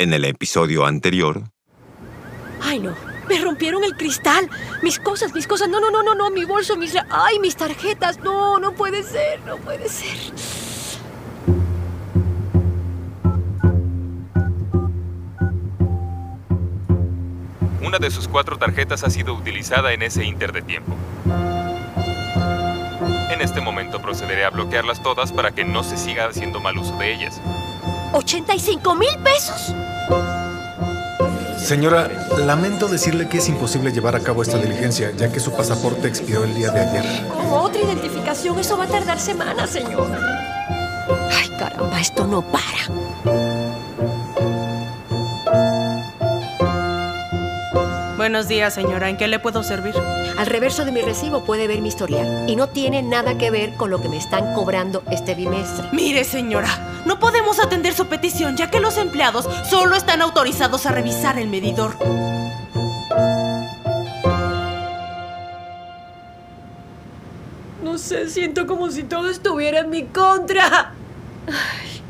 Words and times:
En 0.00 0.12
el 0.12 0.24
episodio 0.26 0.86
anterior, 0.86 1.42
Ay, 2.62 2.78
no. 2.78 2.94
Me 3.28 3.40
rompieron 3.40 3.82
el 3.82 3.96
cristal. 3.96 4.48
Mis 4.80 5.00
cosas, 5.00 5.34
mis 5.34 5.48
cosas. 5.48 5.68
No, 5.68 5.80
no, 5.80 5.90
no, 5.90 6.04
no, 6.04 6.14
no. 6.14 6.30
Mi 6.30 6.44
bolso, 6.44 6.76
mis... 6.76 6.94
Ay, 7.10 7.40
mis 7.40 7.56
tarjetas. 7.56 8.20
No, 8.20 8.60
no 8.60 8.74
puede 8.74 9.02
ser. 9.02 9.40
No 9.40 9.56
puede 9.56 9.88
ser. 9.88 10.16
Una 17.84 17.98
de 17.98 18.10
sus 18.12 18.28
cuatro 18.28 18.56
tarjetas 18.56 19.02
ha 19.02 19.10
sido 19.10 19.34
utilizada 19.34 19.92
en 19.92 20.02
ese 20.02 20.24
inter 20.24 20.52
de 20.52 20.62
tiempo. 20.62 20.94
En 23.30 23.40
este 23.40 23.60
momento 23.60 24.00
procederé 24.00 24.44
a 24.44 24.50
bloquearlas 24.50 25.02
todas 25.02 25.32
para 25.32 25.50
que 25.50 25.64
no 25.64 25.82
se 25.82 25.96
siga 25.96 26.26
haciendo 26.26 26.60
mal 26.60 26.78
uso 26.78 26.96
de 26.98 27.12
ellas. 27.14 27.40
¿85 28.12 28.98
mil 28.98 29.18
pesos? 29.22 29.74
Señora, 31.58 32.08
lamento 32.46 32.88
decirle 32.88 33.28
que 33.28 33.38
es 33.38 33.48
imposible 33.48 33.92
llevar 33.92 34.16
a 34.16 34.20
cabo 34.20 34.42
esta 34.42 34.56
diligencia, 34.56 35.10
ya 35.16 35.30
que 35.30 35.38
su 35.38 35.52
pasaporte 35.52 36.08
expiró 36.08 36.44
el 36.44 36.54
día 36.54 36.70
de 36.70 36.80
ayer. 36.80 37.26
Con 37.28 37.46
otra 37.52 37.82
identificación, 37.82 38.58
eso 38.58 38.78
va 38.78 38.84
a 38.84 38.88
tardar 38.88 39.20
semanas, 39.20 39.68
señor. 39.68 40.08
Ay, 41.30 41.50
caramba, 41.58 42.00
esto 42.00 42.26
no 42.26 42.42
para. 42.42 42.88
Buenos 48.16 48.48
días, 48.48 48.74
señora. 48.74 49.08
¿En 49.10 49.16
qué 49.16 49.28
le 49.28 49.38
puedo 49.38 49.62
servir? 49.62 49.94
Al 50.38 50.46
reverso 50.46 50.84
de 50.84 50.92
mi 50.92 51.02
recibo 51.02 51.44
puede 51.44 51.66
ver 51.66 51.80
mi 51.80 51.88
historial. 51.88 52.48
Y 52.48 52.56
no 52.56 52.68
tiene 52.68 53.02
nada 53.02 53.36
que 53.36 53.50
ver 53.50 53.74
con 53.74 53.90
lo 53.90 54.00
que 54.00 54.08
me 54.08 54.16
están 54.16 54.54
cobrando 54.54 55.02
este 55.10 55.34
bimestre. 55.34 55.88
Mire, 55.92 56.24
señora, 56.24 56.68
no 57.08 57.18
podemos 57.18 57.58
atender 57.58 57.94
su 57.94 58.06
petición 58.06 58.54
ya 58.58 58.70
que 58.70 58.80
los 58.80 58.98
empleados 58.98 59.48
solo 59.68 59.96
están 59.96 60.20
autorizados 60.20 60.84
a 60.84 60.92
revisar 60.92 61.38
el 61.38 61.48
medidor. 61.48 61.96
No 67.82 67.96
sé, 67.96 68.28
siento 68.28 68.66
como 68.66 68.90
si 68.90 69.04
todo 69.04 69.30
estuviera 69.30 69.80
en 69.80 69.88
mi 69.88 70.04
contra. 70.04 70.92
Ay, 71.46 72.02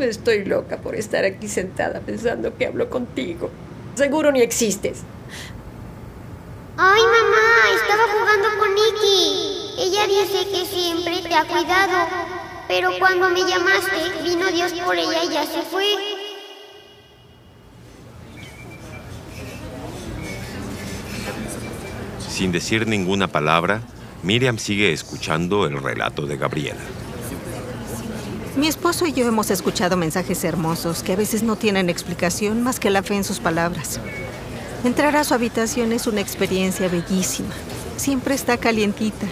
estoy 0.00 0.44
loca 0.44 0.78
por 0.78 0.96
estar 0.96 1.24
aquí 1.24 1.46
sentada 1.46 2.00
pensando 2.00 2.56
que 2.58 2.66
hablo 2.66 2.90
contigo. 2.90 3.50
Seguro 3.94 4.32
ni 4.32 4.40
existes. 4.40 5.02
Ay, 6.76 7.02
mamá, 7.02 7.80
estaba 7.80 8.02
jugando 8.08 8.48
con 8.58 8.74
Nikki. 8.74 9.74
Ella 9.78 10.06
dice 10.08 10.50
que 10.50 10.66
siempre 10.66 11.22
te 11.22 11.34
ha 11.36 11.44
cuidado. 11.44 12.29
Pero 12.70 12.90
cuando 13.00 13.28
me 13.30 13.40
llamaste, 13.40 14.22
vino 14.22 14.46
Dios 14.52 14.72
por 14.74 14.96
ella 14.96 15.24
y 15.24 15.34
ya 15.34 15.44
se 15.44 15.60
fue. 15.62 15.84
sin 22.28 22.52
decir 22.52 22.86
ninguna 22.86 23.28
palabra, 23.28 23.82
Miriam 24.22 24.56
sigue 24.56 24.94
escuchando 24.94 25.66
el 25.66 25.82
relato 25.82 26.24
de 26.24 26.38
Gabriela. 26.38 26.80
Mi 28.56 28.66
esposo 28.66 29.06
y 29.06 29.12
yo 29.12 29.26
hemos 29.26 29.50
escuchado 29.50 29.98
mensajes 29.98 30.42
hermosos 30.44 31.02
que 31.02 31.12
a 31.12 31.16
veces 31.16 31.42
no 31.42 31.56
tienen 31.56 31.90
explicación 31.90 32.62
más 32.62 32.80
que 32.80 32.88
la 32.88 33.02
fe 33.02 33.16
en 33.16 33.24
sus 33.24 33.40
palabras. 33.40 34.00
Entrar 34.84 35.16
a 35.16 35.24
su 35.24 35.34
habitación 35.34 35.92
es 35.92 36.06
una 36.06 36.22
experiencia 36.22 36.88
bellísima. 36.88 37.50
Siempre 37.98 38.34
está 38.34 38.56
calientita. 38.56 39.26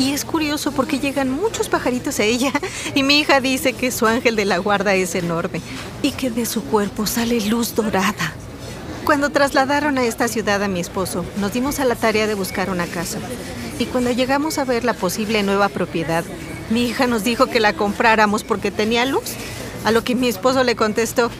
Y 0.00 0.14
es 0.14 0.24
curioso 0.24 0.72
porque 0.72 0.98
llegan 0.98 1.30
muchos 1.30 1.68
pajaritos 1.68 2.20
a 2.20 2.24
ella 2.24 2.52
y 2.94 3.02
mi 3.02 3.20
hija 3.20 3.42
dice 3.42 3.74
que 3.74 3.90
su 3.90 4.06
ángel 4.06 4.34
de 4.34 4.46
la 4.46 4.56
guarda 4.56 4.94
es 4.94 5.14
enorme 5.14 5.60
y 6.00 6.12
que 6.12 6.30
de 6.30 6.46
su 6.46 6.64
cuerpo 6.64 7.06
sale 7.06 7.38
luz 7.42 7.74
dorada. 7.74 8.32
Cuando 9.04 9.28
trasladaron 9.28 9.98
a 9.98 10.04
esta 10.04 10.26
ciudad 10.26 10.62
a 10.62 10.68
mi 10.68 10.80
esposo, 10.80 11.26
nos 11.36 11.52
dimos 11.52 11.80
a 11.80 11.84
la 11.84 11.96
tarea 11.96 12.26
de 12.26 12.32
buscar 12.32 12.70
una 12.70 12.86
casa. 12.86 13.18
Y 13.78 13.84
cuando 13.84 14.10
llegamos 14.10 14.56
a 14.56 14.64
ver 14.64 14.84
la 14.84 14.94
posible 14.94 15.42
nueva 15.42 15.68
propiedad, 15.68 16.24
mi 16.70 16.86
hija 16.86 17.06
nos 17.06 17.22
dijo 17.22 17.48
que 17.48 17.60
la 17.60 17.74
compráramos 17.74 18.42
porque 18.42 18.70
tenía 18.70 19.04
luz. 19.04 19.34
A 19.84 19.90
lo 19.90 20.02
que 20.02 20.14
mi 20.14 20.28
esposo 20.28 20.64
le 20.64 20.76
contestó, 20.76 21.30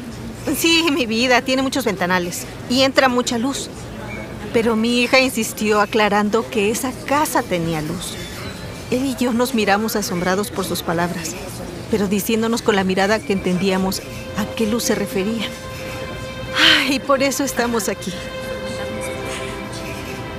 sí, 0.54 0.84
mi 0.92 1.06
vida, 1.06 1.40
tiene 1.40 1.62
muchos 1.62 1.86
ventanales 1.86 2.44
y 2.68 2.82
entra 2.82 3.08
mucha 3.08 3.38
luz. 3.38 3.70
Pero 4.52 4.76
mi 4.76 5.00
hija 5.00 5.18
insistió 5.18 5.80
aclarando 5.80 6.46
que 6.50 6.70
esa 6.70 6.92
casa 7.06 7.42
tenía 7.42 7.80
luz. 7.80 8.16
Él 8.90 9.06
y 9.06 9.16
yo 9.16 9.32
nos 9.32 9.54
miramos 9.54 9.96
asombrados 9.96 10.50
por 10.50 10.64
sus 10.64 10.82
palabras, 10.82 11.34
pero 11.90 12.08
diciéndonos 12.08 12.62
con 12.62 12.76
la 12.76 12.84
mirada 12.84 13.20
que 13.20 13.32
entendíamos 13.32 14.02
a 14.36 14.44
qué 14.56 14.66
luz 14.66 14.84
se 14.84 14.94
refería. 14.94 15.46
Ay, 16.86 16.98
por 16.98 17.22
eso 17.22 17.44
estamos 17.44 17.88
aquí. 17.88 18.12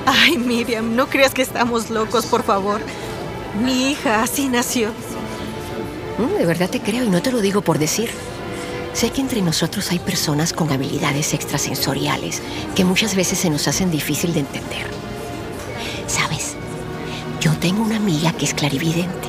Ay, 0.05 0.37
Miriam, 0.37 0.95
no 0.95 1.07
creas 1.07 1.33
que 1.33 1.41
estamos 1.41 1.89
locos, 1.89 2.25
por 2.25 2.43
favor. 2.43 2.81
Mi 3.63 3.91
hija 3.91 4.21
así 4.21 4.49
nació. 4.49 4.89
De 6.37 6.45
verdad 6.45 6.69
te 6.69 6.81
creo 6.81 7.03
y 7.03 7.09
no 7.09 7.21
te 7.21 7.31
lo 7.31 7.39
digo 7.39 7.61
por 7.61 7.79
decir. 7.79 8.09
Sé 8.93 9.09
que 9.09 9.21
entre 9.21 9.41
nosotros 9.41 9.89
hay 9.91 9.99
personas 9.99 10.51
con 10.53 10.71
habilidades 10.71 11.33
extrasensoriales 11.33 12.41
que 12.75 12.83
muchas 12.83 13.15
veces 13.15 13.39
se 13.39 13.49
nos 13.49 13.67
hacen 13.67 13.89
difícil 13.89 14.33
de 14.33 14.41
entender. 14.41 14.85
¿Sabes? 16.07 16.40
Yo 17.41 17.57
tengo 17.57 17.81
una 17.81 17.95
amiga 17.95 18.31
que 18.33 18.45
es 18.45 18.53
clarividente. 18.53 19.27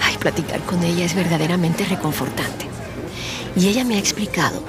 Ay, 0.00 0.16
platicar 0.18 0.60
con 0.60 0.84
ella 0.84 1.04
es 1.04 1.16
verdaderamente 1.16 1.84
reconfortante. 1.84 2.66
Y 3.56 3.66
ella 3.66 3.84
me 3.84 3.96
ha 3.96 3.98
explicado 3.98 4.62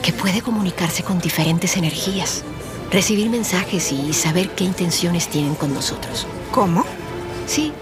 que 0.00 0.12
puede 0.12 0.40
comunicarse 0.40 1.02
con 1.02 1.18
diferentes 1.18 1.76
energías, 1.76 2.44
recibir 2.92 3.30
mensajes 3.30 3.90
y 3.90 4.12
saber 4.12 4.50
qué 4.50 4.62
intenciones 4.62 5.26
tienen 5.26 5.56
con 5.56 5.74
nosotros. 5.74 6.28
¿Cómo? 6.52 6.84
Sí, 7.48 7.72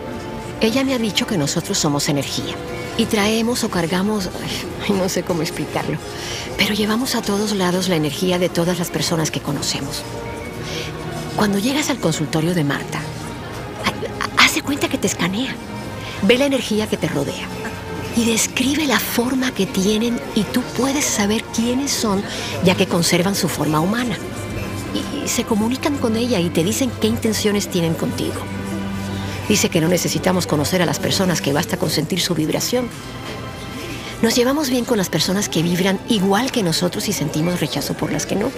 ella 0.63 0.83
me 0.83 0.95
ha 0.95 0.99
dicho 0.99 1.27
que 1.27 1.37
nosotros 1.37 1.77
somos 1.77 2.09
energía 2.09 2.55
y 2.97 3.05
traemos 3.05 3.65
o 3.65 3.69
cargamos, 3.69 4.31
ay, 4.89 4.95
no 4.95 5.11
sé 5.11 5.25
cómo 5.25 5.43
explicarlo, 5.43 5.99
pero 6.57 6.73
llevamos 6.73 7.17
a 7.17 7.21
todos 7.21 7.53
lados 7.53 7.91
la 7.91 7.97
energía 7.97 8.39
de 8.39 8.49
todas 8.49 8.79
las 8.79 8.89
personas 8.89 9.31
que 9.31 9.41
conocemos. 9.41 10.03
Cuando 11.37 11.59
llegas 11.59 11.91
al 11.91 11.99
consultorio 11.99 12.55
de 12.55 12.65
Marta, 12.65 13.03
que 14.79 14.99
te 14.99 15.07
escanea, 15.07 15.55
ve 16.23 16.39
la 16.39 16.47
energía 16.47 16.87
que 16.87 16.97
te 16.97 17.09
rodea 17.09 17.47
y 18.17 18.25
describe 18.25 18.87
la 18.87 18.99
forma 18.99 19.53
que 19.53 19.67
tienen 19.67 20.21
y 20.35 20.43
tú 20.45 20.63
puedes 20.77 21.05
saber 21.05 21.43
quiénes 21.45 21.91
son 21.91 22.23
ya 22.65 22.75
que 22.75 22.87
conservan 22.87 23.35
su 23.35 23.49
forma 23.49 23.81
humana. 23.81 24.17
Y 25.25 25.29
se 25.29 25.45
comunican 25.45 25.97
con 25.97 26.17
ella 26.17 26.41
y 26.41 26.51
te 26.51 26.65
dicen 26.65 26.91
qué 27.01 27.07
intenciones 27.07 27.69
tienen 27.69 27.95
contigo. 27.95 28.41
Dice 29.49 29.69
que 29.69 29.81
no 29.81 29.89
necesitamos 29.89 30.47
conocer 30.47 30.83
a 30.83 30.87
las 30.87 30.99
personas, 30.99 31.41
que 31.41 31.53
basta 31.53 31.77
con 31.77 31.91
sentir 31.91 32.21
su 32.21 32.35
vibración. 32.35 32.89
Nos 34.21 34.35
llevamos 34.35 34.71
bien 34.71 34.85
con 34.85 34.99
las 34.99 35.09
personas 35.09 35.49
que 35.49 35.63
vibran 35.63 35.99
igual 36.09 36.53
que 36.53 36.63
nosotros 36.63 37.09
y 37.09 37.13
sentimos 37.13 37.61
rechazo 37.61 37.95
por 37.95 38.13
las 38.13 38.27
que 38.27 38.37
no. 38.37 38.51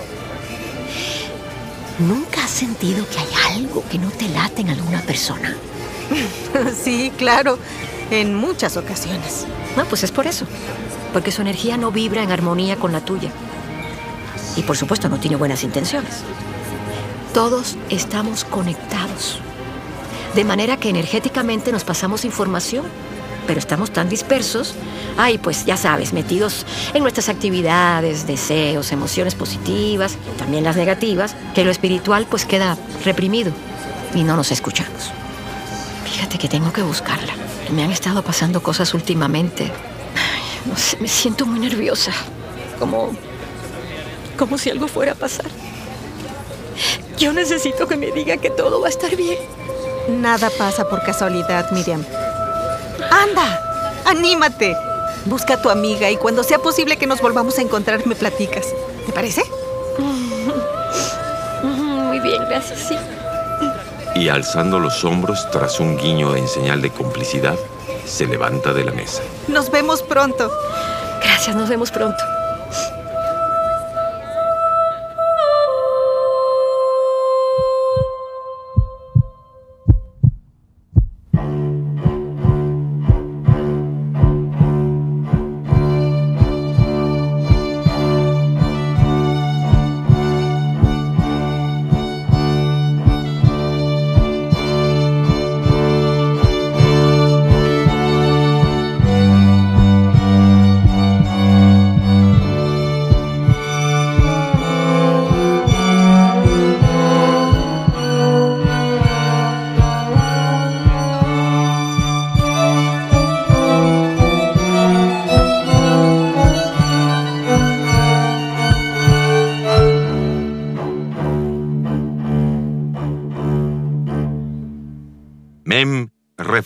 ¿Nunca 1.99 2.45
has 2.45 2.51
sentido 2.51 3.07
que 3.09 3.19
hay 3.19 3.59
algo 3.59 3.85
que 3.89 3.99
no 3.99 4.11
te 4.11 4.29
late 4.29 4.63
en 4.63 4.71
alguna 4.71 5.01
persona? 5.03 5.57
Sí, 6.83 7.13
claro, 7.17 7.59
en 8.11 8.35
muchas 8.35 8.77
ocasiones. 8.77 9.47
No, 9.77 9.85
pues 9.87 10.05
es 10.05 10.13
por 10.13 10.27
eso. 10.27 10.47
Porque 11.13 11.33
su 11.33 11.43
energía 11.43 11.77
no 11.77 11.91
vibra 11.91 12.23
en 12.23 12.33
armonía 12.33 12.77
con 12.77 12.93
la 12.93 13.05
tuya. 13.05 13.31
Y 14.57 14.63
por 14.63 14.77
supuesto 14.77 15.09
no 15.09 15.19
tiene 15.19 15.37
buenas 15.37 15.65
intenciones. 15.65 16.23
Todos 17.33 17.77
estamos 17.91 18.45
conectados. 18.45 19.41
De 20.35 20.45
manera 20.45 20.77
que 20.77 20.89
energéticamente 20.89 21.73
nos 21.73 21.85
pasamos 21.85 22.25
información, 22.25 22.85
pero 23.47 23.59
estamos 23.59 23.93
tan 23.93 24.09
dispersos, 24.09 24.75
ay, 25.17 25.39
pues 25.39 25.65
ya 25.65 25.77
sabes, 25.77 26.13
metidos 26.13 26.65
en 26.95 27.03
nuestras 27.03 27.29
actividades, 27.29 28.27
deseos, 28.27 28.91
emociones 28.93 29.35
positivas, 29.35 30.17
también 30.39 30.65
las 30.65 30.77
negativas, 30.77 31.37
que 31.55 31.65
lo 31.65 31.71
espiritual 31.71 32.27
pues 32.29 32.47
queda 32.47 32.77
reprimido 33.05 33.53
y 34.15 34.23
no 34.23 34.37
nos 34.37 34.51
escuchamos. 34.51 35.13
Fíjate 36.25 36.39
que 36.39 36.49
tengo 36.49 36.73
que 36.73 36.81
buscarla. 36.81 37.35
Me 37.71 37.85
han 37.85 37.93
estado 37.93 38.23
pasando 38.23 38.63
cosas 38.63 38.95
últimamente. 38.95 39.65
Ay, 39.65 40.43
no 40.65 40.75
sé, 40.75 40.97
me 40.99 41.07
siento 41.07 41.45
muy 41.45 41.59
nerviosa. 41.61 42.13
Como. 42.79 43.15
como 44.39 44.57
si 44.57 44.71
algo 44.71 44.89
fuera 44.89 45.13
a 45.13 45.17
pasar. 45.17 45.45
Yo 47.19 47.35
necesito 47.35 47.87
que 47.87 47.99
me 47.99 48.11
diga 48.11 48.39
que 48.39 48.49
todo 48.49 48.81
va 48.81 48.87
a 48.87 48.91
estar 48.91 49.15
bien. 49.15 49.37
Nada 50.09 50.49
pasa 50.57 50.89
por 50.89 51.05
casualidad, 51.05 51.71
Miriam. 51.73 52.03
¡Anda! 53.11 53.61
¡Anímate! 54.07 54.75
Busca 55.27 55.55
a 55.55 55.61
tu 55.61 55.69
amiga 55.69 56.11
y 56.11 56.17
cuando 56.17 56.43
sea 56.43 56.59
posible 56.59 56.97
que 56.97 57.07
nos 57.07 57.21
volvamos 57.21 57.59
a 57.59 57.61
encontrar 57.61 58.07
me 58.07 58.15
platicas. 58.15 58.69
¿Te 59.05 59.13
parece? 59.13 59.43
Muy 61.63 62.19
bien, 62.21 62.43
gracias, 62.49 62.79
sí. 62.89 62.97
Y 64.15 64.29
alzando 64.29 64.79
los 64.79 65.05
hombros 65.05 65.51
tras 65.51 65.81
un 65.81 65.97
guiño 65.97 66.37
en 66.37 66.47
señal 66.47 66.81
de 66.81 66.91
complicidad, 66.91 67.57
se 68.07 68.27
levanta 68.27 68.73
de 68.73 68.85
la 68.85 68.93
mesa. 68.93 69.23
Nos 69.49 69.71
vemos 69.71 70.03
pronto. 70.03 70.51
Gracias, 71.23 71.57
nos 71.57 71.69
vemos 71.69 71.91
pronto. 71.91 72.23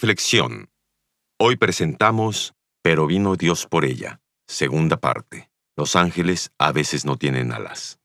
Reflexión. 0.01 0.71
Hoy 1.41 1.57
presentamos 1.57 2.55
Pero 2.85 3.09
vino 3.09 3.35
Dios 3.35 3.67
por 3.67 3.85
ella. 3.85 4.21
Segunda 4.47 4.99
parte. 4.99 5.51
Los 5.77 5.97
ángeles 5.97 6.53
a 6.57 6.71
veces 6.71 7.05
no 7.05 7.17
tienen 7.17 7.51
alas. 7.51 7.99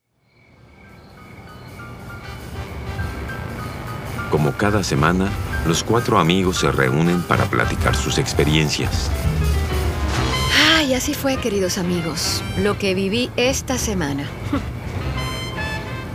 Como 4.32 4.54
cada 4.58 4.84
semana, 4.84 5.30
los 5.68 5.84
cuatro 5.84 6.18
amigos 6.18 6.58
se 6.58 6.72
reúnen 6.72 7.22
para 7.22 7.46
platicar 7.46 7.96
sus 7.96 8.18
experiencias. 8.18 9.12
Ay, 10.72 10.96
así 10.96 11.14
fue, 11.14 11.38
queridos 11.38 11.78
amigos, 11.78 12.44
lo 12.58 12.76
que 12.80 12.96
viví 12.96 13.30
esta 13.38 13.78
semana. 13.78 14.28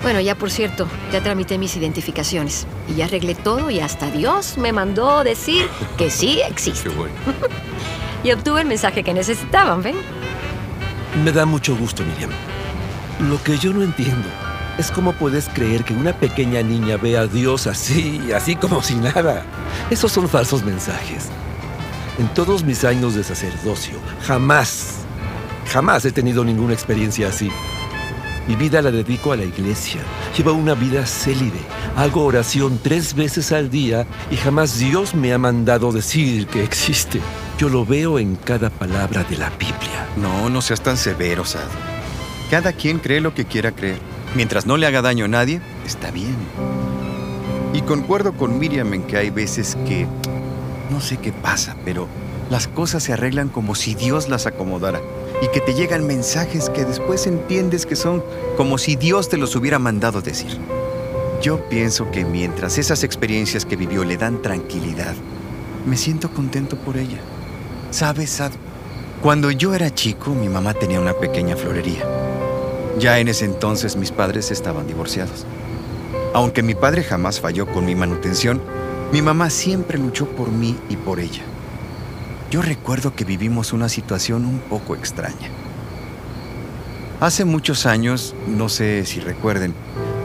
Bueno, 0.03 0.21
ya 0.21 0.37
por 0.37 0.51
cierto, 0.51 0.87
ya 1.13 1.23
tramité 1.23 1.59
mis 1.59 1.77
identificaciones 1.77 2.67
y 2.89 2.95
ya 2.95 3.07
arreglé 3.07 3.35
todo 3.35 3.71
y 3.71 3.81
hasta 3.81 4.11
Dios 4.11 4.57
me 4.57 4.73
mandó 4.73 5.25
decir 5.25 5.69
que 5.97 6.11
sí 6.11 6.41
existe. 6.41 6.91
y 8.25 8.33
obtuve 8.33 8.61
el 8.61 8.69
mensaje 8.69 9.03
que 9.03 9.13
necesitaban, 9.13 9.83
¿ven? 9.83 9.97
Me 11.25 11.33
da 11.33 11.45
mucho 11.45 11.77
gusto, 11.77 12.05
Miriam. 12.05 12.31
Lo 13.29 13.43
que 13.43 13.59
yo 13.59 13.73
no 13.73 13.83
entiendo 13.83 14.29
es 14.79 14.93
cómo 14.93 15.13
puedes 15.13 15.49
creer 15.49 15.83
que 15.85 15.93
una 15.93 16.13
pequeña 16.13 16.63
niña 16.63 16.97
ve 16.97 17.19
a 17.19 17.27
Dios 17.27 17.67
así, 17.67 18.31
así 18.33 18.55
como 18.55 18.81
si 18.83 18.95
nada. 18.95 19.45
Esos 19.91 20.13
son 20.13 20.29
falsos 20.29 20.63
mensajes. 20.63 21.27
En 22.19 22.29
todos 22.35 22.63
mis 22.63 22.85
años 22.85 23.15
de 23.15 23.25
sacerdocio, 23.25 23.99
jamás, 24.27 25.01
jamás 25.73 26.05
he 26.05 26.13
tenido 26.13 26.45
ninguna 26.45 26.75
experiencia 26.75 27.29
así. 27.29 27.51
Mi 28.49 28.57
vida 28.57 28.81
la 28.81 28.91
dedico 28.91 29.33
a 29.33 29.37
la 29.37 29.45
iglesia. 29.45 30.01
Llevo 30.35 30.55
una 30.55 30.73
vida 30.73 31.05
célibe. 31.05 31.61
Hago 31.97 32.25
oración 32.25 32.81
tres 32.83 33.13
veces 33.15 33.53
al 33.53 33.69
día 33.69 34.07
y 34.31 34.37
jamás 34.37 34.79
Dios 34.79 35.15
me 35.15 35.35
ha 35.35 35.39
mandado 35.39 35.93
decir 35.93 36.47
que 36.47 36.65
existe. 36.65 37.21
Yo 37.59 37.69
lo 37.69 37.85
veo 37.85 38.19
en 38.19 38.37
cada 38.37 38.71
palabra 38.71 39.23
de 39.25 39.37
la 39.37 39.51
Biblia. 39.51 40.09
No, 40.17 40.49
no 40.49 40.63
seas 40.63 40.81
tan 40.81 40.97
severo, 40.97 41.45
Sad. 41.45 41.69
Cada 42.51 42.73
quien 42.73 43.01
cree 43.01 43.21
lo 43.21 43.35
que 43.35 43.45
quiera 43.45 43.73
creer. 43.73 44.01
Mientras 44.35 44.65
no 44.65 44.79
le 44.79 44.87
haga 44.87 45.03
daño 45.03 45.27
a 45.27 45.29
nadie, 45.29 45.61
está 45.87 46.11
bien. 46.11 46.37
Y 47.75 47.83
concuerdo 47.83 48.33
con 48.33 48.59
Miriam 48.59 48.95
en 48.95 49.03
que 49.03 49.19
hay 49.19 49.29
veces 49.29 49.77
que... 49.87 50.07
No 50.91 51.03
sé 51.03 51.19
qué 51.19 51.33
pasa, 51.33 51.77
pero 51.85 52.09
las 52.49 52.67
cosas 52.67 53.03
se 53.03 53.13
arreglan 53.13 53.51
como 53.51 53.75
si 53.75 53.95
Dios 53.95 54.31
las 54.31 54.47
acomodara 54.47 55.03
y 55.41 55.49
que 55.49 55.61
te 55.61 55.75
llegan 55.75 56.07
mensajes 56.07 56.71
que 56.71 56.85
después 56.85 57.27
entiendes 57.27 57.87
que 57.87 57.97
son 57.97 58.25
como 58.57 58.79
si 58.79 58.97
Dios 58.97 59.29
te 59.29 59.37
los 59.37 59.55
hubiera 59.57 59.79
mandado 59.79 60.21
decir. 60.21 60.59
Yo 61.41 61.69
pienso 61.69 62.11
que 62.11 62.25
mientras 62.25 62.79
esas 62.79 63.05
experiencias 63.05 63.65
que 63.65 63.77
vivió 63.77 64.05
le 64.05 64.17
dan 64.17 64.43
tranquilidad, 64.43 65.15
me 65.87 65.97
siento 65.97 66.31
contento 66.31 66.77
por 66.77 66.97
ella. 66.97 67.19
¿Sabes, 67.91 68.31
Sad? 68.31 68.53
Cuando 69.23 69.51
yo 69.51 69.75
era 69.75 69.95
chico, 69.95 70.31
mi 70.31 70.49
mamá 70.49 70.75
tenía 70.75 71.01
una 71.01 71.15
pequeña 71.15 71.57
florería. 71.57 72.05
Ya 72.99 73.19
en 73.21 73.29
ese 73.29 73.45
entonces 73.45 73.97
mis 73.97 74.11
padres 74.11 74.51
estaban 74.51 74.87
divorciados. 74.87 75.47
Aunque 76.35 76.63
mi 76.63 76.75
padre 76.75 77.05
jamás 77.05 77.41
falló 77.41 77.67
con 77.67 77.85
mi 77.85 77.95
manutención, 77.95 78.61
mi 79.13 79.23
mamá 79.23 79.51
siempre 79.51 79.99
luchó 79.99 80.27
por 80.27 80.51
mí 80.51 80.77
y 80.89 80.97
por 80.97 81.21
ella. 81.21 81.43
Yo 82.51 82.63
recuerdo 82.63 83.15
que 83.15 83.25
vivimos 83.25 83.75
una 83.75 83.91
situación 83.91 84.47
un 84.47 84.59
poco 84.59 84.95
extraña. 84.95 85.51
Hace 87.21 87.45
muchos 87.45 87.85
años, 87.85 88.35
no 88.47 88.71
sé 88.71 89.05
si 89.05 89.21
recuerden, 89.21 89.75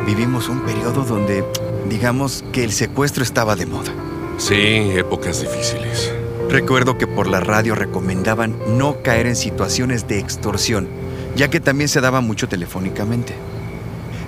vivimos 0.06 0.48
un 0.48 0.62
periodo 0.62 1.04
donde, 1.04 1.44
digamos, 1.90 2.46
que 2.54 2.64
el 2.64 2.72
secuestro 2.72 3.24
estaba 3.24 3.58
de 3.58 3.66
moda. 3.66 3.92
Sí, 4.38 4.56
épocas 4.56 5.42
difíciles. 5.42 6.14
Recuerdo 6.50 6.98
que 6.98 7.08
por 7.08 7.28
la 7.28 7.42
radio 7.42 7.76
recomendaban 7.76 8.56
no 8.78 9.02
caer 9.02 9.28
en 9.28 9.36
situaciones 9.36 10.08
de 10.08 10.20
extorsión, 10.20 10.88
ya 11.36 11.50
que 11.50 11.60
también 11.60 11.90
se 11.90 12.00
daba 12.00 12.22
mucho 12.22 12.48
telefónicamente. 12.48 13.34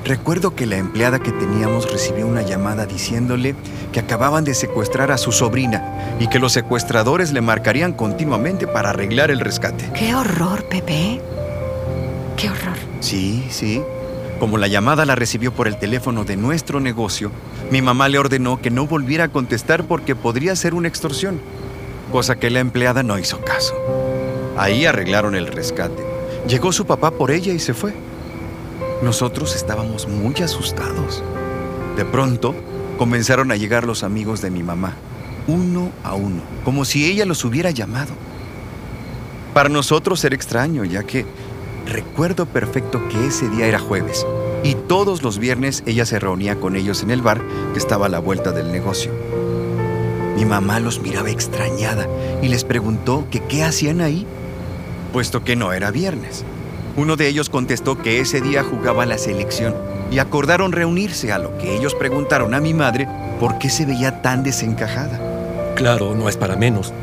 Recuerdo 0.03 0.53
que 0.53 0.65
la 0.65 0.77
empleada 0.77 1.19
que 1.19 1.31
teníamos 1.31 1.89
recibió 1.89 2.27
una 2.27 2.41
llamada 2.41 2.85
diciéndole 2.85 3.55
que 3.93 4.01
acababan 4.01 4.43
de 4.43 4.53
secuestrar 4.53 5.11
a 5.11 5.17
su 5.17 5.31
sobrina 5.31 5.94
y 6.19 6.27
que 6.27 6.39
los 6.39 6.53
secuestradores 6.53 7.33
le 7.33 7.41
marcarían 7.41 7.93
continuamente 7.93 8.67
para 8.67 8.91
arreglar 8.91 9.31
el 9.31 9.39
rescate. 9.39 9.91
¡Qué 9.93 10.15
horror, 10.15 10.63
Pepe! 10.65 11.21
¡Qué 12.37 12.49
horror! 12.49 12.77
Sí, 13.01 13.45
sí. 13.49 13.81
Como 14.39 14.57
la 14.57 14.67
llamada 14.67 15.05
la 15.05 15.15
recibió 15.15 15.53
por 15.53 15.67
el 15.67 15.77
teléfono 15.77 16.25
de 16.25 16.35
nuestro 16.35 16.79
negocio, 16.79 17.31
mi 17.71 17.81
mamá 17.81 18.09
le 18.09 18.19
ordenó 18.19 18.61
que 18.61 18.69
no 18.69 18.85
volviera 18.85 19.25
a 19.25 19.29
contestar 19.29 19.85
porque 19.85 20.15
podría 20.15 20.55
ser 20.55 20.73
una 20.73 20.87
extorsión, 20.87 21.39
cosa 22.11 22.35
que 22.35 22.49
la 22.49 22.59
empleada 22.59 23.01
no 23.01 23.17
hizo 23.17 23.39
caso. 23.41 23.73
Ahí 24.57 24.85
arreglaron 24.85 25.35
el 25.35 25.47
rescate. 25.47 26.03
Llegó 26.47 26.71
su 26.71 26.85
papá 26.85 27.11
por 27.11 27.31
ella 27.31 27.53
y 27.53 27.59
se 27.59 27.73
fue. 27.73 27.93
Nosotros 29.01 29.55
estábamos 29.55 30.07
muy 30.07 30.35
asustados. 30.35 31.23
De 31.97 32.05
pronto, 32.05 32.53
comenzaron 32.97 33.51
a 33.51 33.55
llegar 33.55 33.85
los 33.85 34.03
amigos 34.03 34.41
de 34.41 34.51
mi 34.51 34.63
mamá, 34.63 34.93
uno 35.47 35.91
a 36.03 36.15
uno, 36.15 36.41
como 36.63 36.85
si 36.85 37.09
ella 37.09 37.25
los 37.25 37.45
hubiera 37.45 37.71
llamado. 37.71 38.13
Para 39.53 39.69
nosotros 39.69 40.23
era 40.23 40.35
extraño, 40.35 40.83
ya 40.83 41.03
que 41.03 41.25
recuerdo 41.87 42.45
perfecto 42.45 43.07
que 43.09 43.27
ese 43.27 43.47
día 43.49 43.67
era 43.67 43.79
jueves 43.79 44.25
y 44.63 44.73
todos 44.73 45.21
los 45.21 45.37
viernes 45.37 45.83
ella 45.85 46.05
se 46.05 46.19
reunía 46.19 46.55
con 46.59 46.75
ellos 46.75 47.03
en 47.03 47.11
el 47.11 47.21
bar 47.21 47.41
que 47.73 47.79
estaba 47.79 48.07
a 48.07 48.09
la 48.09 48.19
vuelta 48.19 48.51
del 48.51 48.71
negocio. 48.71 49.11
Mi 50.35 50.43
mamá 50.43 50.79
los 50.79 50.99
miraba 50.99 51.29
extrañada 51.29 52.07
y 52.41 52.47
les 52.47 52.63
preguntó 52.63 53.27
que 53.29 53.41
qué 53.41 53.63
hacían 53.63 54.01
ahí, 54.01 54.25
puesto 55.13 55.43
que 55.43 55.55
no 55.55 55.71
era 55.71 55.91
viernes. 55.91 56.43
Uno 56.97 57.15
de 57.15 57.27
ellos 57.27 57.49
contestó 57.49 58.01
que 58.01 58.19
ese 58.19 58.41
día 58.41 58.63
jugaba 58.63 59.05
la 59.05 59.17
selección 59.17 59.75
y 60.11 60.19
acordaron 60.19 60.71
reunirse, 60.71 61.31
a 61.31 61.37
lo 61.37 61.57
que 61.57 61.75
ellos 61.75 61.93
preguntaron 61.93 62.53
a 62.53 62.59
mi 62.59 62.73
madre 62.73 63.07
por 63.39 63.59
qué 63.59 63.69
se 63.69 63.85
veía 63.85 64.21
tan 64.21 64.43
desencajada. 64.43 65.24
Claro, 65.75 66.15
no 66.15 66.29
es 66.29 66.37
para 66.37 66.55
menos. 66.55 66.93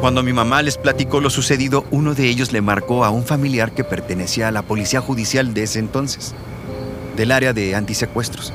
Cuando 0.00 0.22
mi 0.22 0.32
mamá 0.32 0.62
les 0.62 0.78
platicó 0.78 1.20
lo 1.20 1.28
sucedido, 1.28 1.84
uno 1.90 2.14
de 2.14 2.26
ellos 2.26 2.52
le 2.52 2.62
marcó 2.62 3.04
a 3.04 3.10
un 3.10 3.24
familiar 3.24 3.72
que 3.72 3.84
pertenecía 3.84 4.48
a 4.48 4.50
la 4.50 4.62
policía 4.62 5.00
judicial 5.00 5.52
de 5.52 5.64
ese 5.64 5.78
entonces, 5.78 6.34
del 7.16 7.32
área 7.32 7.52
de 7.52 7.74
antisecuestros. 7.74 8.52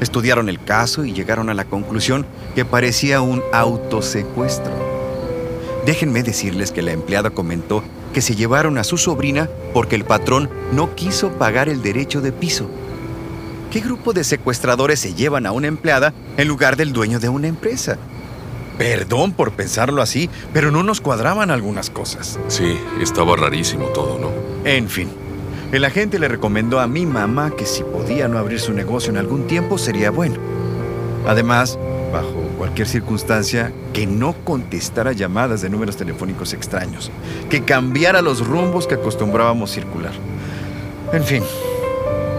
Estudiaron 0.00 0.48
el 0.48 0.62
caso 0.62 1.04
y 1.04 1.12
llegaron 1.12 1.50
a 1.50 1.54
la 1.54 1.64
conclusión 1.64 2.26
que 2.54 2.64
parecía 2.64 3.20
un 3.20 3.42
autosecuestro. 3.52 4.72
Déjenme 5.86 6.24
decirles 6.24 6.72
que 6.72 6.82
la 6.82 6.90
empleada 6.90 7.30
comentó 7.30 7.84
que 8.12 8.20
se 8.20 8.34
llevaron 8.34 8.76
a 8.76 8.84
su 8.84 8.98
sobrina 8.98 9.48
porque 9.72 9.94
el 9.94 10.04
patrón 10.04 10.50
no 10.72 10.96
quiso 10.96 11.30
pagar 11.32 11.68
el 11.68 11.80
derecho 11.80 12.20
de 12.20 12.32
piso. 12.32 12.68
¿Qué 13.70 13.80
grupo 13.80 14.12
de 14.12 14.24
secuestradores 14.24 14.98
se 14.98 15.14
llevan 15.14 15.46
a 15.46 15.52
una 15.52 15.68
empleada 15.68 16.12
en 16.36 16.48
lugar 16.48 16.76
del 16.76 16.92
dueño 16.92 17.20
de 17.20 17.28
una 17.28 17.46
empresa? 17.46 17.98
Perdón 18.78 19.32
por 19.32 19.52
pensarlo 19.52 20.02
así, 20.02 20.28
pero 20.52 20.70
no 20.70 20.82
nos 20.82 21.00
cuadraban 21.00 21.50
algunas 21.50 21.88
cosas. 21.88 22.38
Sí, 22.48 22.78
estaba 23.00 23.36
rarísimo 23.36 23.86
todo, 23.86 24.18
¿no? 24.18 24.30
En 24.64 24.88
fin, 24.88 25.08
el 25.72 25.84
agente 25.84 26.18
le 26.18 26.28
recomendó 26.28 26.78
a 26.78 26.86
mi 26.86 27.06
mamá 27.06 27.50
que 27.56 27.66
si 27.66 27.82
podía 27.82 28.28
no 28.28 28.38
abrir 28.38 28.60
su 28.60 28.72
negocio 28.72 29.10
en 29.10 29.16
algún 29.16 29.46
tiempo 29.46 29.78
sería 29.78 30.10
bueno. 30.10 30.36
Además, 31.26 31.78
bajo 32.12 32.46
cualquier 32.58 32.86
circunstancia, 32.86 33.72
que 33.92 34.06
no 34.06 34.34
contestara 34.44 35.12
llamadas 35.12 35.62
de 35.62 35.70
números 35.70 35.96
telefónicos 35.96 36.52
extraños, 36.52 37.10
que 37.50 37.62
cambiara 37.64 38.22
los 38.22 38.46
rumbos 38.46 38.86
que 38.86 38.94
acostumbrábamos 38.94 39.70
circular. 39.70 40.12
En 41.12 41.24
fin, 41.24 41.42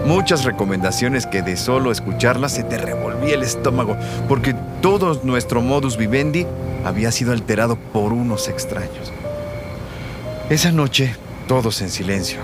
muchas 0.06 0.44
recomendaciones 0.44 1.26
que 1.26 1.42
de 1.42 1.56
solo 1.56 1.92
escucharlas 1.92 2.54
se 2.54 2.62
te 2.62 2.78
revolvía 2.78 3.34
el 3.34 3.42
estómago, 3.42 3.96
porque 4.26 4.54
todo 4.80 5.20
nuestro 5.24 5.60
modus 5.60 5.96
vivendi 5.96 6.46
había 6.84 7.10
sido 7.12 7.32
alterado 7.32 7.76
por 7.76 8.12
unos 8.12 8.48
extraños. 8.48 9.12
Esa 10.50 10.72
noche, 10.72 11.14
todos 11.46 11.82
en 11.82 11.90
silencio. 11.90 12.40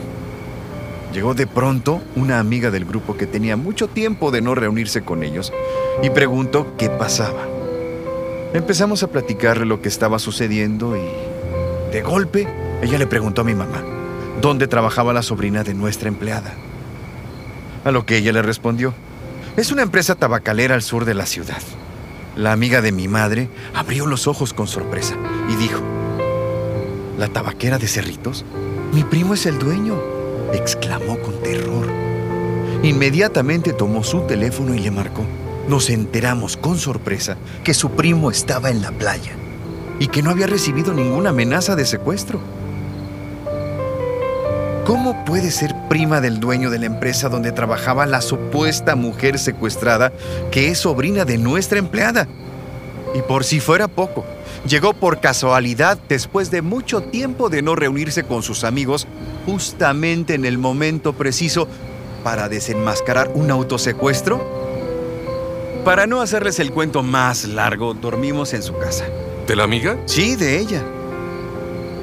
Llegó 1.12 1.34
de 1.34 1.46
pronto 1.46 2.02
una 2.16 2.40
amiga 2.40 2.70
del 2.70 2.84
grupo 2.84 3.16
que 3.16 3.26
tenía 3.26 3.56
mucho 3.56 3.86
tiempo 3.86 4.30
de 4.32 4.40
no 4.40 4.54
reunirse 4.54 5.02
con 5.02 5.22
ellos 5.22 5.52
y 6.02 6.10
preguntó 6.10 6.76
qué 6.76 6.90
pasaba. 6.90 7.46
Empezamos 8.52 9.02
a 9.02 9.08
platicarle 9.08 9.64
lo 9.64 9.80
que 9.80 9.88
estaba 9.88 10.18
sucediendo 10.18 10.96
y 10.96 11.02
de 11.92 12.02
golpe 12.02 12.48
ella 12.82 12.98
le 12.98 13.06
preguntó 13.06 13.42
a 13.42 13.44
mi 13.44 13.54
mamá 13.54 13.82
dónde 14.40 14.66
trabajaba 14.66 15.12
la 15.12 15.22
sobrina 15.22 15.62
de 15.62 15.74
nuestra 15.74 16.08
empleada. 16.08 16.52
A 17.84 17.90
lo 17.92 18.04
que 18.04 18.16
ella 18.16 18.32
le 18.32 18.42
respondió, 18.42 18.92
es 19.56 19.70
una 19.70 19.82
empresa 19.82 20.16
tabacalera 20.16 20.74
al 20.74 20.82
sur 20.82 21.04
de 21.04 21.14
la 21.14 21.26
ciudad. 21.26 21.62
La 22.36 22.50
amiga 22.50 22.82
de 22.82 22.90
mi 22.90 23.06
madre 23.06 23.48
abrió 23.74 24.06
los 24.06 24.26
ojos 24.26 24.52
con 24.52 24.66
sorpresa 24.66 25.14
y 25.48 25.54
dijo, 25.54 25.80
¿la 27.16 27.28
tabaquera 27.28 27.78
de 27.78 27.86
Cerritos? 27.86 28.44
Mi 28.92 29.04
primo 29.04 29.34
es 29.34 29.46
el 29.46 29.60
dueño, 29.60 29.96
exclamó 30.52 31.20
con 31.20 31.40
terror. 31.42 31.86
Inmediatamente 32.82 33.72
tomó 33.72 34.02
su 34.02 34.22
teléfono 34.22 34.74
y 34.74 34.80
le 34.80 34.90
marcó. 34.90 35.24
nos 35.68 35.88
enteramos 35.90 36.56
con 36.56 36.76
sorpresa 36.76 37.38
que 37.62 37.72
su 37.72 37.92
primo 37.92 38.30
estaba 38.30 38.68
en 38.68 38.82
la 38.82 38.90
playa 38.90 39.32
y 39.98 40.08
que 40.08 40.22
no 40.22 40.30
había 40.30 40.46
recibido 40.46 40.92
ninguna 40.92 41.30
amenaza 41.30 41.76
de 41.76 41.86
secuestro. 41.86 42.40
¿Cómo 44.84 45.24
puede 45.24 45.50
ser 45.50 45.74
prima 45.88 46.20
del 46.20 46.40
dueño 46.40 46.68
de 46.68 46.78
la 46.78 46.84
empresa 46.84 47.30
donde 47.30 47.52
trabajaba 47.52 48.04
la 48.04 48.20
supuesta 48.20 48.96
mujer 48.96 49.38
secuestrada 49.38 50.12
que 50.50 50.68
es 50.68 50.78
sobrina 50.78 51.24
de 51.24 51.38
nuestra 51.38 51.78
empleada? 51.78 52.28
Y 53.14 53.22
por 53.22 53.44
si 53.44 53.60
fuera 53.60 53.88
poco, 53.88 54.26
llegó 54.68 54.92
por 54.92 55.20
casualidad 55.20 55.98
después 56.06 56.50
de 56.50 56.60
mucho 56.60 57.00
tiempo 57.00 57.48
de 57.48 57.62
no 57.62 57.76
reunirse 57.76 58.24
con 58.24 58.42
sus 58.42 58.62
amigos, 58.62 59.06
justamente 59.46 60.34
en 60.34 60.44
el 60.44 60.58
momento 60.58 61.14
preciso 61.14 61.66
para 62.22 62.50
desenmascarar 62.50 63.30
un 63.34 63.50
autosecuestro. 63.50 64.46
Para 65.82 66.06
no 66.06 66.20
hacerles 66.20 66.60
el 66.60 66.72
cuento 66.72 67.02
más 67.02 67.46
largo, 67.46 67.94
dormimos 67.94 68.52
en 68.52 68.62
su 68.62 68.76
casa. 68.76 69.06
¿De 69.46 69.56
la 69.56 69.64
amiga? 69.64 69.96
Sí, 70.04 70.36
de 70.36 70.58
ella. 70.58 70.82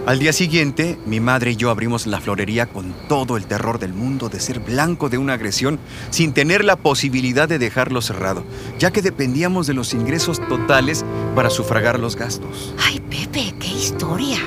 Al 0.07 0.17
día 0.17 0.33
siguiente, 0.33 0.97
mi 1.05 1.19
madre 1.19 1.51
y 1.51 1.55
yo 1.55 1.69
abrimos 1.69 2.07
la 2.07 2.19
florería 2.19 2.65
con 2.65 2.91
todo 3.07 3.37
el 3.37 3.45
terror 3.45 3.77
del 3.77 3.93
mundo 3.93 4.29
de 4.29 4.39
ser 4.39 4.59
blanco 4.59 5.09
de 5.09 5.19
una 5.19 5.33
agresión 5.33 5.77
sin 6.09 6.33
tener 6.33 6.63
la 6.63 6.75
posibilidad 6.75 7.47
de 7.47 7.59
dejarlo 7.59 8.01
cerrado, 8.01 8.43
ya 8.79 8.89
que 8.89 9.03
dependíamos 9.03 9.67
de 9.67 9.75
los 9.75 9.93
ingresos 9.93 10.39
totales 10.49 11.05
para 11.35 11.51
sufragar 11.51 11.99
los 11.99 12.15
gastos. 12.15 12.73
Ay, 12.83 12.99
Pepe, 12.99 13.53
qué 13.59 13.67
historia. 13.67 14.39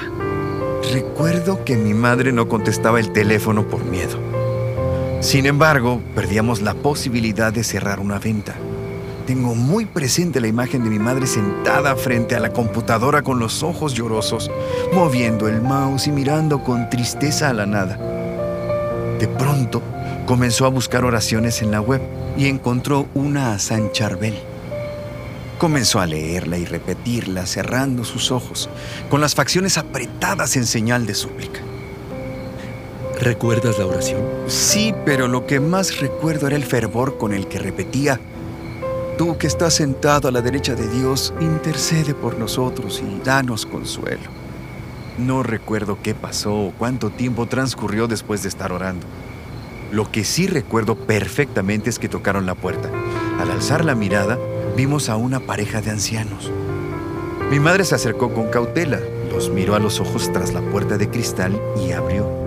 Recuerdo 0.92 1.64
que 1.64 1.76
mi 1.76 1.94
madre 1.94 2.32
no 2.32 2.48
contestaba 2.48 2.98
el 2.98 3.12
teléfono 3.12 3.68
por 3.68 3.84
miedo. 3.84 4.18
Sin 5.20 5.46
embargo, 5.46 6.02
perdíamos 6.16 6.62
la 6.62 6.74
posibilidad 6.74 7.52
de 7.52 7.62
cerrar 7.62 8.00
una 8.00 8.18
venta. 8.18 8.56
Tengo 9.26 9.54
muy 9.54 9.86
presente 9.86 10.38
la 10.38 10.48
imagen 10.48 10.84
de 10.84 10.90
mi 10.90 10.98
madre 10.98 11.26
sentada 11.26 11.96
frente 11.96 12.36
a 12.36 12.40
la 12.40 12.52
computadora 12.52 13.22
con 13.22 13.38
los 13.38 13.62
ojos 13.62 13.94
llorosos, 13.94 14.50
moviendo 14.92 15.48
el 15.48 15.62
mouse 15.62 16.08
y 16.08 16.12
mirando 16.12 16.62
con 16.62 16.90
tristeza 16.90 17.48
a 17.48 17.54
la 17.54 17.64
nada. 17.64 17.96
De 19.18 19.26
pronto, 19.26 19.80
comenzó 20.26 20.66
a 20.66 20.68
buscar 20.68 21.06
oraciones 21.06 21.62
en 21.62 21.70
la 21.70 21.80
web 21.80 22.02
y 22.36 22.48
encontró 22.48 23.08
una 23.14 23.54
a 23.54 23.58
San 23.58 23.92
Charbel. 23.92 24.34
Comenzó 25.58 26.00
a 26.00 26.06
leerla 26.06 26.58
y 26.58 26.66
repetirla, 26.66 27.46
cerrando 27.46 28.04
sus 28.04 28.30
ojos, 28.30 28.68
con 29.08 29.22
las 29.22 29.34
facciones 29.34 29.78
apretadas 29.78 30.54
en 30.56 30.66
señal 30.66 31.06
de 31.06 31.14
súplica. 31.14 31.60
¿Recuerdas 33.18 33.78
la 33.78 33.86
oración? 33.86 34.20
Sí, 34.48 34.94
pero 35.06 35.28
lo 35.28 35.46
que 35.46 35.60
más 35.60 36.00
recuerdo 36.00 36.46
era 36.46 36.56
el 36.56 36.64
fervor 36.64 37.16
con 37.16 37.32
el 37.32 37.46
que 37.46 37.58
repetía 37.58 38.20
Tú 39.18 39.38
que 39.38 39.46
estás 39.46 39.74
sentado 39.74 40.26
a 40.26 40.32
la 40.32 40.42
derecha 40.42 40.74
de 40.74 40.88
Dios, 40.88 41.32
intercede 41.40 42.14
por 42.14 42.36
nosotros 42.36 43.00
y 43.00 43.20
danos 43.24 43.64
consuelo. 43.64 44.22
No 45.18 45.44
recuerdo 45.44 45.98
qué 46.02 46.16
pasó 46.16 46.52
o 46.52 46.72
cuánto 46.76 47.10
tiempo 47.10 47.46
transcurrió 47.46 48.08
después 48.08 48.42
de 48.42 48.48
estar 48.48 48.72
orando. 48.72 49.06
Lo 49.92 50.10
que 50.10 50.24
sí 50.24 50.48
recuerdo 50.48 50.96
perfectamente 50.96 51.90
es 51.90 52.00
que 52.00 52.08
tocaron 52.08 52.44
la 52.44 52.56
puerta. 52.56 52.90
Al 53.38 53.52
alzar 53.52 53.84
la 53.84 53.94
mirada, 53.94 54.36
vimos 54.76 55.08
a 55.08 55.14
una 55.14 55.38
pareja 55.38 55.80
de 55.80 55.92
ancianos. 55.92 56.50
Mi 57.50 57.60
madre 57.60 57.84
se 57.84 57.94
acercó 57.94 58.34
con 58.34 58.48
cautela, 58.48 58.98
los 59.30 59.48
miró 59.48 59.76
a 59.76 59.78
los 59.78 60.00
ojos 60.00 60.32
tras 60.32 60.52
la 60.52 60.60
puerta 60.60 60.98
de 60.98 61.08
cristal 61.08 61.60
y 61.86 61.92
abrió. 61.92 62.43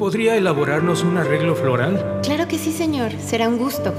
¿Podría 0.00 0.34
elaborarnos 0.34 1.02
un 1.02 1.18
arreglo 1.18 1.54
floral? 1.54 2.20
Claro 2.22 2.48
que 2.48 2.56
sí, 2.56 2.72
señor. 2.72 3.12
Será 3.20 3.50
un 3.50 3.58
gusto. 3.58 3.92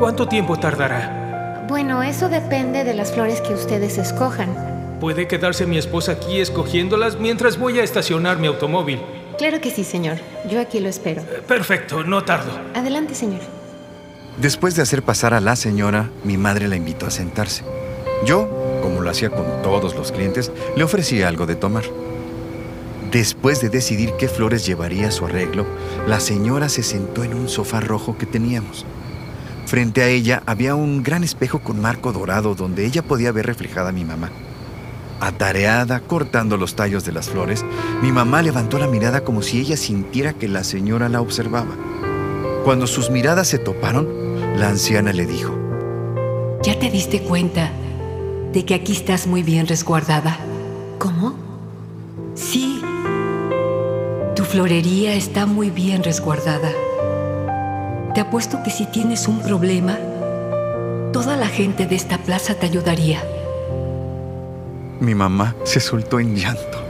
¿Cuánto 0.00 0.26
tiempo 0.26 0.56
tardará? 0.56 1.64
Bueno, 1.68 2.02
eso 2.02 2.28
depende 2.28 2.82
de 2.82 2.92
las 2.92 3.12
flores 3.12 3.40
que 3.40 3.54
ustedes 3.54 3.98
escojan. 3.98 4.98
¿Puede 4.98 5.28
quedarse 5.28 5.64
mi 5.64 5.78
esposa 5.78 6.10
aquí 6.10 6.40
escogiéndolas 6.40 7.20
mientras 7.20 7.56
voy 7.56 7.78
a 7.78 7.84
estacionar 7.84 8.40
mi 8.40 8.48
automóvil? 8.48 9.00
Claro 9.38 9.60
que 9.60 9.70
sí, 9.70 9.84
señor. 9.84 10.16
Yo 10.50 10.60
aquí 10.60 10.80
lo 10.80 10.88
espero. 10.88 11.22
Perfecto, 11.46 12.02
no 12.02 12.24
tardo. 12.24 12.50
Adelante, 12.74 13.14
señor. 13.14 13.42
Después 14.38 14.74
de 14.74 14.82
hacer 14.82 15.04
pasar 15.04 15.34
a 15.34 15.40
la 15.40 15.54
señora, 15.54 16.10
mi 16.24 16.36
madre 16.36 16.66
la 16.66 16.74
invitó 16.74 17.06
a 17.06 17.12
sentarse. 17.12 17.62
Yo, 18.24 18.48
como 18.82 19.02
lo 19.02 19.08
hacía 19.08 19.30
con 19.30 19.62
todos 19.62 19.94
los 19.94 20.10
clientes, 20.10 20.50
le 20.74 20.82
ofrecí 20.82 21.22
algo 21.22 21.46
de 21.46 21.54
tomar. 21.54 21.84
Después 23.16 23.62
de 23.62 23.70
decidir 23.70 24.12
qué 24.18 24.28
flores 24.28 24.66
llevaría 24.66 25.08
a 25.08 25.10
su 25.10 25.24
arreglo, 25.24 25.64
la 26.06 26.20
señora 26.20 26.68
se 26.68 26.82
sentó 26.82 27.24
en 27.24 27.32
un 27.32 27.48
sofá 27.48 27.80
rojo 27.80 28.18
que 28.18 28.26
teníamos. 28.26 28.84
Frente 29.64 30.02
a 30.02 30.08
ella 30.08 30.42
había 30.44 30.74
un 30.74 31.02
gran 31.02 31.24
espejo 31.24 31.60
con 31.60 31.80
marco 31.80 32.12
dorado 32.12 32.54
donde 32.54 32.84
ella 32.84 33.00
podía 33.00 33.32
ver 33.32 33.46
reflejada 33.46 33.88
a 33.88 33.92
mi 33.92 34.04
mamá. 34.04 34.30
Atareada, 35.18 36.00
cortando 36.00 36.58
los 36.58 36.76
tallos 36.76 37.06
de 37.06 37.12
las 37.12 37.30
flores, 37.30 37.64
mi 38.02 38.12
mamá 38.12 38.42
levantó 38.42 38.78
la 38.78 38.86
mirada 38.86 39.24
como 39.24 39.40
si 39.40 39.60
ella 39.60 39.78
sintiera 39.78 40.34
que 40.34 40.46
la 40.46 40.62
señora 40.62 41.08
la 41.08 41.22
observaba. 41.22 41.74
Cuando 42.66 42.86
sus 42.86 43.08
miradas 43.08 43.48
se 43.48 43.56
toparon, 43.58 44.60
la 44.60 44.68
anciana 44.68 45.14
le 45.14 45.24
dijo, 45.24 45.58
¿Ya 46.62 46.78
te 46.78 46.90
diste 46.90 47.22
cuenta 47.22 47.70
de 48.52 48.66
que 48.66 48.74
aquí 48.74 48.92
estás 48.92 49.26
muy 49.26 49.42
bien 49.42 49.66
resguardada? 49.66 50.38
¿Cómo? 50.98 51.46
Sí, 52.34 52.65
florería 54.56 55.14
está 55.14 55.44
muy 55.44 55.68
bien 55.68 56.02
resguardada. 56.02 56.72
Te 58.14 58.22
apuesto 58.22 58.62
que 58.62 58.70
si 58.70 58.86
tienes 58.86 59.28
un 59.28 59.42
problema, 59.42 59.98
toda 61.12 61.36
la 61.36 61.46
gente 61.46 61.84
de 61.84 61.94
esta 61.94 62.16
plaza 62.16 62.54
te 62.54 62.64
ayudaría. 62.64 63.22
Mi 64.98 65.14
mamá 65.14 65.54
se 65.64 65.78
soltó 65.78 66.20
en 66.20 66.36
llanto 66.36 66.82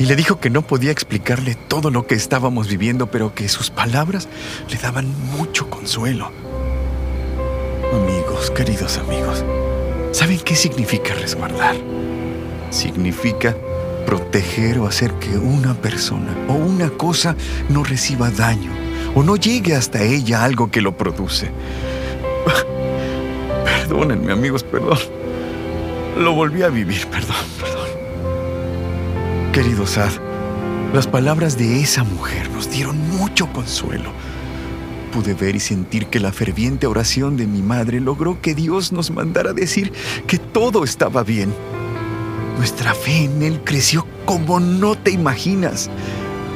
y 0.00 0.06
le 0.06 0.16
dijo 0.16 0.40
que 0.40 0.50
no 0.50 0.62
podía 0.62 0.90
explicarle 0.90 1.54
todo 1.54 1.92
lo 1.92 2.08
que 2.08 2.16
estábamos 2.16 2.66
viviendo, 2.66 3.06
pero 3.06 3.36
que 3.36 3.48
sus 3.48 3.70
palabras 3.70 4.28
le 4.68 4.76
daban 4.76 5.06
mucho 5.30 5.70
consuelo. 5.70 6.32
Amigos, 7.92 8.50
queridos 8.50 8.98
amigos, 8.98 9.44
¿saben 10.10 10.40
qué 10.40 10.56
significa 10.56 11.14
resguardar? 11.14 11.76
Significa 12.70 13.54
proteger 14.06 14.78
o 14.78 14.86
hacer 14.86 15.12
que 15.14 15.36
una 15.36 15.74
persona 15.74 16.32
o 16.48 16.54
una 16.54 16.88
cosa 16.90 17.36
no 17.68 17.84
reciba 17.84 18.30
daño 18.30 18.70
o 19.14 19.22
no 19.22 19.36
llegue 19.36 19.74
hasta 19.74 20.02
ella 20.02 20.44
algo 20.44 20.70
que 20.70 20.80
lo 20.80 20.96
produce. 20.96 21.50
Perdónenme 23.64 24.32
amigos, 24.32 24.62
perdón. 24.62 24.98
Lo 26.18 26.32
volví 26.32 26.62
a 26.62 26.68
vivir, 26.68 27.06
perdón, 27.08 27.36
perdón. 27.60 27.88
Querido 29.52 29.86
Sad, 29.86 30.12
las 30.92 31.06
palabras 31.06 31.58
de 31.58 31.80
esa 31.80 32.04
mujer 32.04 32.50
nos 32.50 32.70
dieron 32.70 32.98
mucho 33.10 33.50
consuelo. 33.52 34.10
Pude 35.12 35.34
ver 35.34 35.56
y 35.56 35.60
sentir 35.60 36.06
que 36.06 36.20
la 36.20 36.32
ferviente 36.32 36.86
oración 36.86 37.36
de 37.36 37.46
mi 37.46 37.62
madre 37.62 38.00
logró 38.00 38.40
que 38.40 38.54
Dios 38.54 38.92
nos 38.92 39.10
mandara 39.10 39.52
decir 39.52 39.92
que 40.26 40.38
todo 40.38 40.84
estaba 40.84 41.22
bien. 41.22 41.54
Nuestra 42.56 42.94
fe 42.94 43.24
en 43.24 43.42
Él 43.42 43.60
creció 43.64 44.06
como 44.24 44.60
no 44.60 44.94
te 44.94 45.10
imaginas. 45.10 45.90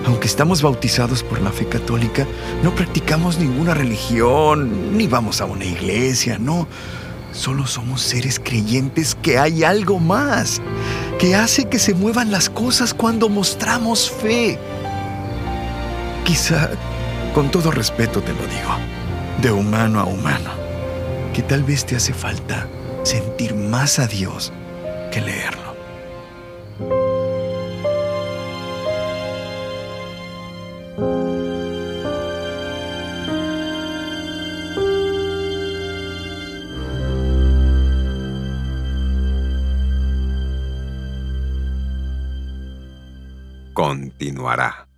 Aunque 0.07 0.27
estamos 0.27 0.63
bautizados 0.63 1.23
por 1.23 1.41
la 1.43 1.51
fe 1.51 1.67
católica, 1.67 2.27
no 2.63 2.75
practicamos 2.75 3.39
ninguna 3.39 3.75
religión, 3.75 4.97
ni 4.97 5.07
vamos 5.07 5.41
a 5.41 5.45
una 5.45 5.65
iglesia, 5.65 6.39
no. 6.39 6.67
Solo 7.33 7.67
somos 7.67 8.01
seres 8.01 8.41
creyentes 8.41 9.15
que 9.15 9.39
hay 9.39 9.63
algo 9.63 9.99
más, 9.99 10.61
que 11.19 11.35
hace 11.37 11.67
que 11.67 11.79
se 11.79 11.95
muevan 11.95 12.33
las 12.33 12.49
cosas 12.49 12.95
cuando 12.95 13.29
mostramos 13.29 14.11
fe. 14.11 14.59
Quizá, 16.25 16.71
con 17.35 17.51
todo 17.51 17.71
respeto 17.71 18.21
te 18.23 18.33
lo 18.33 18.41
digo, 18.41 18.75
de 19.43 19.53
humano 19.53 20.01
a 20.01 20.05
humano, 20.05 20.51
que 21.35 21.43
tal 21.43 21.63
vez 21.63 21.85
te 21.85 21.95
hace 21.95 22.15
falta 22.15 22.67
sentir 23.05 23.55
más 23.55 23.99
a 23.99 24.07
Dios 24.07 24.53
que 25.13 25.21
leerlo. 25.21 25.70
Continuará. 44.21 44.90